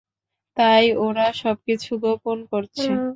[0.57, 2.89] তাই ওরা সবকিছু গোপন করছে।